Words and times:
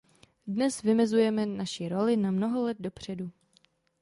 Dnes 0.47 0.81
vymezujeme 0.81 1.45
naši 1.45 1.89
roli 1.89 2.17
na 2.17 2.31
mnoho 2.31 2.63
let 2.63 2.77
dopředu. 2.79 3.31